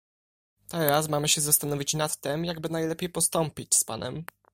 [0.67, 4.23] "Teraz mamy się zastanowić nad tem, jakby najlepiej postąpić z panem."